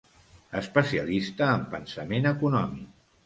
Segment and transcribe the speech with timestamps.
[0.61, 2.89] Especialista en pensament econòmic.